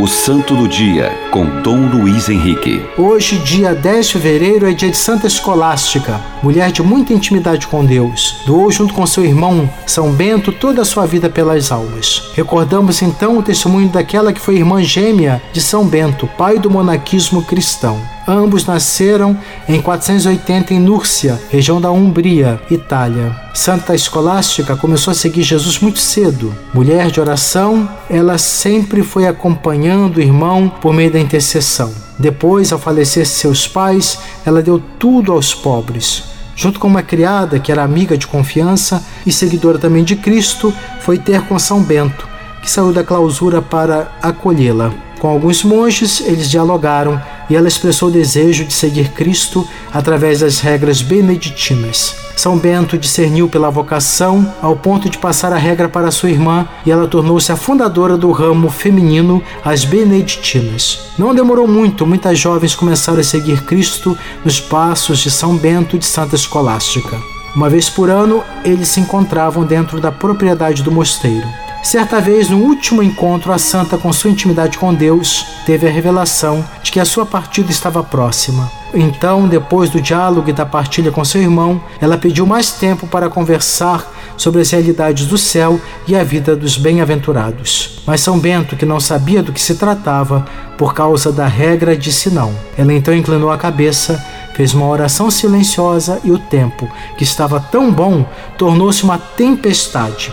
[0.00, 2.84] O Santo do Dia, com Dom Luiz Henrique.
[2.98, 7.84] Hoje, dia 10 de fevereiro, é dia de Santa Escolástica, mulher de muita intimidade com
[7.84, 8.38] Deus.
[8.44, 12.32] Doou junto com seu irmão São Bento toda a sua vida pelas almas.
[12.34, 17.44] Recordamos então o testemunho daquela que foi irmã gêmea de São Bento, pai do monaquismo
[17.44, 18.13] cristão.
[18.26, 19.36] Ambos nasceram
[19.68, 23.36] em 480 em Núrcia, região da Umbria, Itália.
[23.52, 26.54] Santa Escolástica começou a seguir Jesus muito cedo.
[26.72, 31.92] Mulher de oração, ela sempre foi acompanhando o irmão por meio da intercessão.
[32.18, 36.24] Depois, ao falecer seus pais, ela deu tudo aos pobres.
[36.56, 41.18] Junto com uma criada que era amiga de confiança e seguidora também de Cristo, foi
[41.18, 42.26] ter com São Bento,
[42.62, 44.94] que saiu da clausura para acolhê-la.
[45.24, 50.60] Com alguns monges, eles dialogaram e ela expressou o desejo de seguir Cristo através das
[50.60, 52.14] regras beneditinas.
[52.36, 56.90] São Bento discerniu pela vocação ao ponto de passar a regra para sua irmã e
[56.90, 61.00] ela tornou-se a fundadora do ramo feminino, as Beneditinas.
[61.18, 64.14] Não demorou muito, muitas jovens começaram a seguir Cristo
[64.44, 67.16] nos passos de São Bento de Santa Escolástica.
[67.56, 71.63] Uma vez por ano, eles se encontravam dentro da propriedade do mosteiro.
[71.84, 76.64] Certa vez, no último encontro, a santa, com sua intimidade com Deus, teve a revelação
[76.82, 78.72] de que a sua partida estava próxima.
[78.94, 83.28] Então, depois do diálogo e da partilha com seu irmão, ela pediu mais tempo para
[83.28, 88.02] conversar sobre as realidades do céu e a vida dos bem-aventurados.
[88.06, 90.46] Mas São Bento, que não sabia do que se tratava,
[90.78, 92.54] por causa da regra, disse não.
[92.78, 94.24] Ela então inclinou a cabeça
[94.54, 98.24] fez uma oração silenciosa e o tempo, que estava tão bom,
[98.56, 100.32] tornou-se uma tempestade.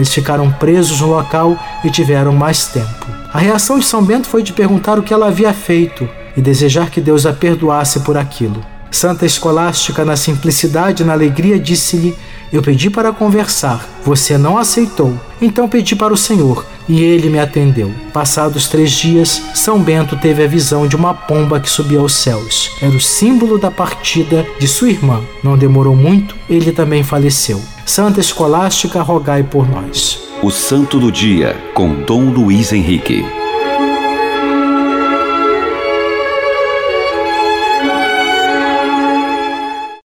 [0.00, 3.06] Eles ficaram presos no local e tiveram mais tempo.
[3.34, 6.88] A reação de São Bento foi de perguntar o que ela havia feito e desejar
[6.88, 8.64] que Deus a perdoasse por aquilo.
[8.90, 12.16] Santa Escolástica, na simplicidade e na alegria, disse-lhe:
[12.50, 15.20] Eu pedi para conversar, você não aceitou.
[15.38, 17.92] Então pedi para o Senhor e ele me atendeu.
[18.12, 22.72] Passados três dias, São Bento teve a visão de uma pomba que subia aos céus.
[22.82, 25.22] Era o símbolo da partida de sua irmã.
[25.42, 27.62] Não demorou muito, ele também faleceu.
[27.86, 30.18] Santa Escolástica, rogai por nós.
[30.42, 33.39] O Santo do Dia, com Dom Luiz Henrique.